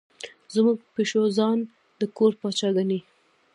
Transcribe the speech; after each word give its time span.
زموږ 0.53 0.77
پیشو 0.95 1.21
ځان 1.37 1.57
د 1.99 2.01
کور 2.17 2.31
پاچا 2.41 2.69
ګڼي. 2.75 2.99